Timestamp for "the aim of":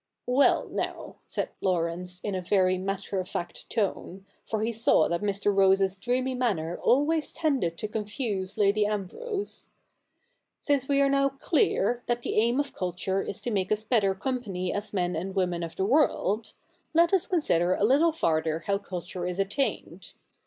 12.23-12.73